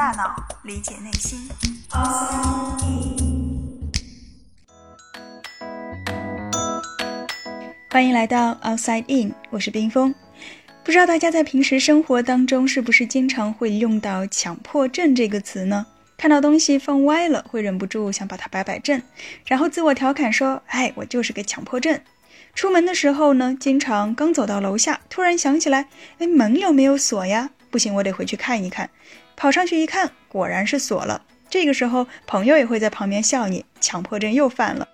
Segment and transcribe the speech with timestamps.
[0.00, 1.38] 大脑，理解内心。
[7.90, 10.14] 欢迎来到 Outside In，我是冰峰。
[10.82, 15.86] 不知道大家在平时生活当中是不是经常会用到“强迫症”这个词呢？
[16.16, 19.02] 看到东西放歪了，会忍不住想把它摆摆正，
[19.44, 22.00] 然后自我调侃说：“哎，我就是个强迫症。”
[22.56, 27.50] 出门的时候呢，经常刚走到楼下，突然想起来，哎，门有没有锁呀？
[27.70, 28.88] 不行，我得回去看一看。
[29.40, 31.22] 跑上去一看，果然是锁了。
[31.48, 34.86] 这个时候，朋友也会在旁边笑你，强迫症又犯了。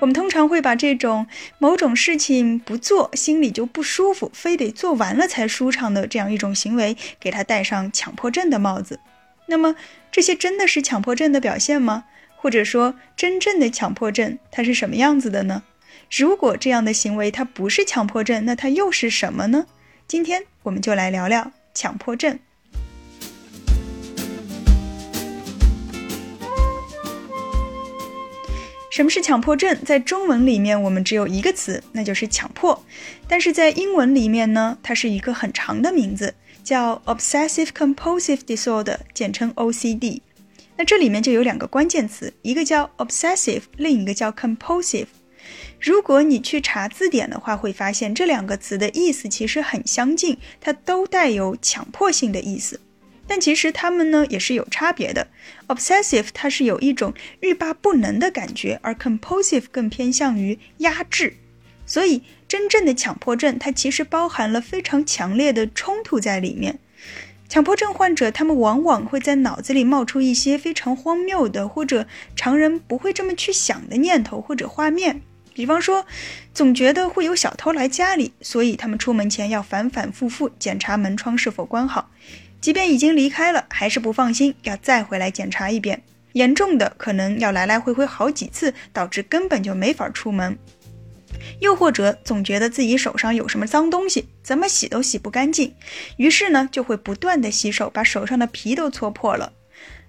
[0.00, 8.98] 我们通常会把这种某种事情不做，心里就不舒服，非得做完了才舒畅的这样一种行为，给他戴上强迫症的帽子。
[9.46, 9.76] 那么，
[10.10, 12.06] 这些真的是强迫症的表现吗？
[12.34, 15.62] 或者说，真正的强迫症它是什么样子的呢？
[16.10, 19.66] 如果这样的行为它不是强迫症，那它又是什么呢？
[20.08, 22.40] 今天我们就来聊聊强迫症。
[28.92, 29.74] 什么是强迫症？
[29.86, 32.84] 在中文里面，我们只有一个词，那就是强迫。
[33.26, 40.20] 但是在英文里面呢，它是一个很长的名字，叫 Obsessive Compulsive Disorder，简称 OCD。
[40.76, 45.06] 那这里面就有两个关键词，一个叫 obsessive，另一个叫 compulsive。
[45.80, 52.78] 如果你去查字典的话，会发现这两个词的意思其实很相近，它都带有强迫性的意思。
[53.32, 55.28] 但其实他们呢也是有差别的。
[55.68, 61.38] obsessive 它是有一种欲罢不能的感觉，而 compulsive 更偏向于压制。
[61.86, 66.78] 所以真正的强迫症，它其实包含了非常强烈的冲突在里面。
[67.48, 75.22] 强迫症患者他们往往会在脑子里冒出一些非常荒谬的，或者常人不会这么去想的念头或者画面。
[75.54, 76.04] 比方说，
[76.52, 82.10] 总觉得会有小偷来家里，所以他们出门前要反反复复检查门窗是否关好，
[82.62, 86.00] 即便已经离开了，还是不放心，要再回来检查一遍。
[86.34, 90.56] 严重的可能要来来回回好几次，导致根本就没法出门。
[91.58, 95.74] 又或者总觉得自己手上有什么脏东西，怎么洗都洗不干净，
[96.16, 99.52] 于是呢就会不断的洗手，把手上的皮都搓破了。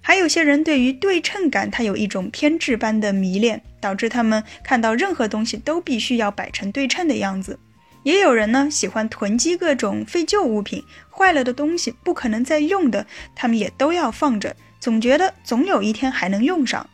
[0.00, 7.58] 还有些人对于对称感，他有一种偏执般的迷恋，导致他们看到任何东西都必须要摆成对称的样子。
[8.04, 16.88] 也有人呢喜欢囤积各种废旧物品，坏了的东西不可能再用的，他们也都要放着，总觉得总有一天还能用上。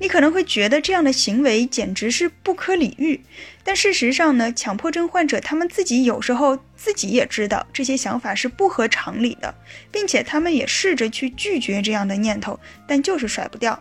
[0.00, 3.20] 你可能会觉得这样的行为简直是不可理喻，
[3.62, 9.54] 但事实上呢，强迫症患者他们自己有时候自己也知道这些想法是不合常理的，
[9.92, 12.58] 并且他们也试着去拒绝这样的念头，
[12.88, 13.80] 但就是甩不掉。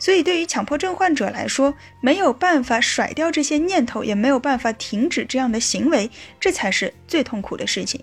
[0.00, 8.02] 所以对于强迫症患者来说，没有办法甩掉这些念头，也没有办法停止这样的行为，这才是最痛苦的事情。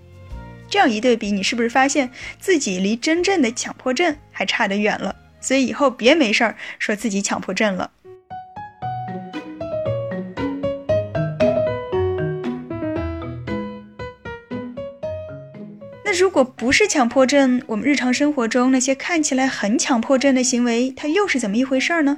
[0.69, 5.15] 这样一对比，你是不是发现自己离真正的强迫症还差得远了？
[5.41, 7.89] 所以以后别没事儿说自己强迫症了。
[16.17, 22.17] 如果不是强迫症，我们日常生活中那些看起来很强迫症的行为，它又是怎么一回事儿呢？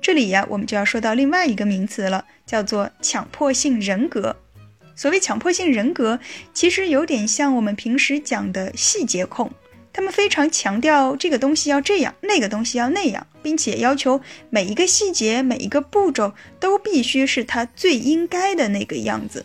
[0.00, 4.34] 这里呀，我们就要说到另外一个名词了，叫做强迫性人格。
[4.96, 6.18] 所谓强迫性人格，
[6.54, 9.50] 其实有点像我们平时讲的细节控。
[9.92, 19.44] 他们非常强调这个东西要这样，那个东西要那样，并且要求每一个细节、每一个步骤都必须是他最应该的那个样子。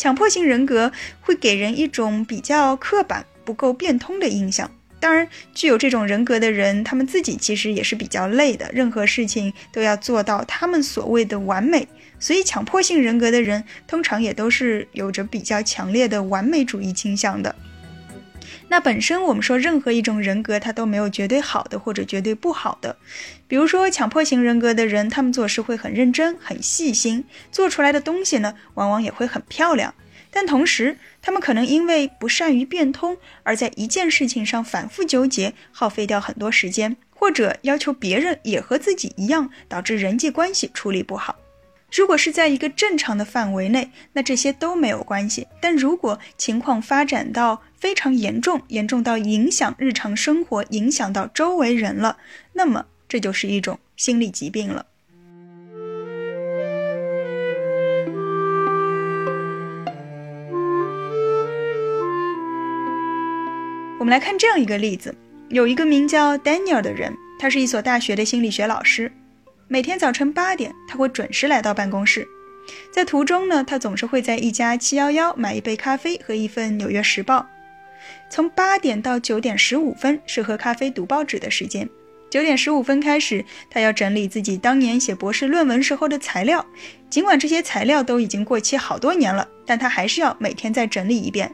[0.00, 0.90] 强迫性人格
[1.20, 4.70] 会给人一种比较刻板、不够变通的印象。
[4.98, 11.86] 当然，具有这种人格的人，他们自己其实也是比较累的，任何事情都要做到他们所谓的完美。
[12.18, 17.54] 所以，强迫性人格的人通常也都是有着比较强烈的完美主义倾向的。
[18.70, 22.96] 那本身我们说任何一种人格，它都没有绝对好的或者绝对不好的。
[23.48, 29.92] 比如说强迫型人格的人，他们做事会很认真、很细心，做出来的东西呢，往往也会很漂亮。
[30.30, 41.39] 但同时，他们可能因为不善于变通，而在一件事情上反复纠结，耗费掉很多时间，或者要求别人也和自己一样，导致人际关系处理不好。
[41.92, 45.48] 如果是在一个正常的范围内，那这些都没有关系。
[45.60, 52.18] 但如果情况发展到非常严重，严重到影响日常生活，影响到周围人了，
[52.52, 54.86] 那么这就是一种心理疾病了。
[63.98, 65.14] 我们来看这样一个例子：
[65.48, 69.10] 有一个名叫 Daniel 的人，他是一所大学的心理学老师。
[69.68, 72.26] 每天早晨八点，他会准时来到办公室。
[72.90, 77.38] 在途中呢，他总是会在一家七幺幺买一杯咖啡和一份《纽约时报》。
[78.28, 81.88] 从八点到九点十五分是喝咖啡读报纸的时间。
[82.28, 86.64] 九点十五分开始，他要整理自己当年写博士论文时候的材料。
[87.08, 91.52] 尽管这些材料都已经过期好多年了，但他还是要每天再整理一遍。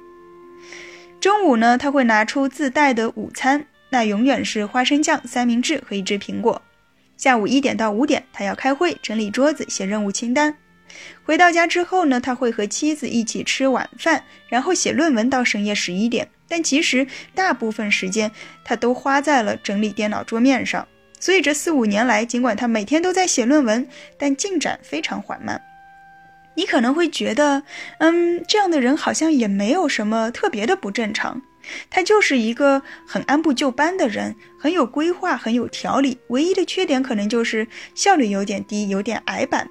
[1.20, 6.60] 中午呢，他会拿出自带的午餐，那永远是花生酱三明治和一只苹果。
[7.16, 10.56] 下午一点到五点，他要开会、整理桌子、写任务清单。
[11.24, 16.28] 回到家之后呢，他会和妻子一起吃晚饭，然后写论文到深夜十一点。
[16.48, 18.30] 但其实大部分时间
[18.64, 20.86] 他都花在了整理电脑桌面上。
[21.18, 25.60] 所以这四五年来，尽管他每天都在写论文，但进展非常缓慢。
[26.54, 27.62] 你可能会觉得，
[27.98, 31.42] 嗯，这样的人好像也没有什么特别的不正常。
[31.90, 36.18] 他就是一个很按部就班的人，很有规划，很有条理。
[36.28, 39.68] 唯一的缺点可能就是效率有点低，有点矮板。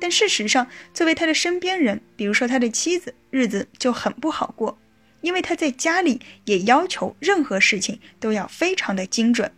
[0.00, 4.78] 但事实上，作为他的身边人，比如说他的妻子，日子就很不好过，
[5.22, 9.50] 因为他在家里也要求任何事情都要非常的精准。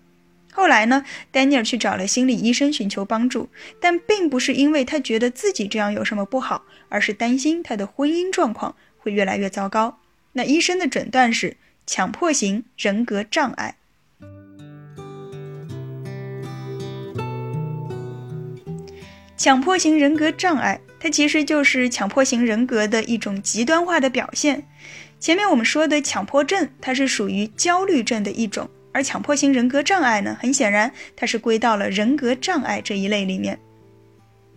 [0.52, 3.48] 后来呢，丹尼尔去找了心理医生寻求帮助，
[3.80, 10.00] 但并不是因为他觉得自己这样有什么不好，而是担心他的婚姻状况会越来越糟糕。
[10.32, 11.56] 那医生的诊断是
[11.88, 13.74] 强迫型人格障碍。
[19.38, 24.64] 强迫型人格障碍，它其实就是强迫型人格的一种极端化的表现。
[25.18, 33.58] 前面我们说的强迫症，它是属于焦虑症的一种，而强迫型人格障碍呢，很显然它是归到了人格障碍这一类里面。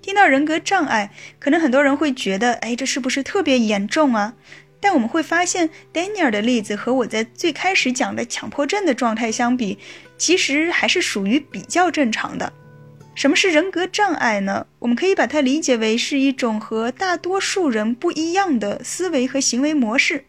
[0.01, 4.33] 听到人格障碍，可能很多人会觉得，哎，这是不是特别严重啊？
[4.81, 9.77] 但我们会发现，丹尼尔的例子和我在最开始讲的强迫症的状态相比，
[10.17, 12.51] 其实还是属于比较正常的。
[13.13, 14.65] 什么是人格障碍呢？
[14.79, 20.25] 我们可以把它理解为是一种和大多数人不一样的思维和行为模式，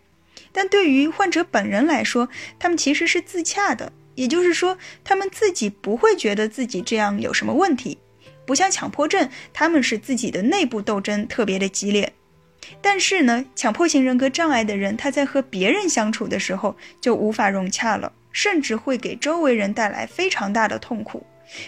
[0.52, 2.28] 但对于患者本人来说，
[2.58, 7.96] 他们其实是自洽的，也就是说，他们自己不会觉得自己这样有什么问题，
[8.44, 12.12] 不像强迫症，他们是自己的内部斗争特别的激烈。
[12.80, 21.26] 但是呢，强迫型人格障碍的人，他在和别人相处的时候就无法融洽了，甚至会给周围人带来非常大的痛苦。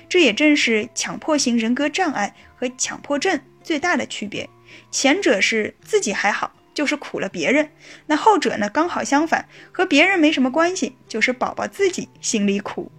[0.08, 4.48] 这也正是强迫型人格障碍和强迫症最大的区别。
[4.90, 7.66] 前者是自己还好，就是苦了别人；
[8.06, 12.90] 那后者呢，刚好相反，和别人没什么关系，就是宝宝自己心里苦。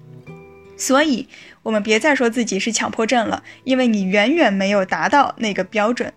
[0.77, 1.27] 所以，
[1.63, 6.13] 我们别再说自己是强迫症了，因为你远远没有达到那个标准。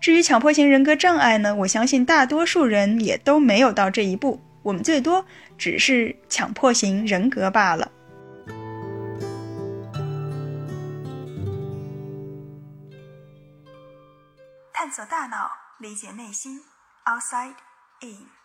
[0.00, 5.24] 至于强迫型人格障碍呢，我相信大多数人也都没有到这一步，我们最多
[5.58, 7.92] 只是强迫型人格罢了。
[14.72, 16.62] 探索大脑，理解内心
[17.04, 17.54] ，Outside
[18.00, 18.39] In。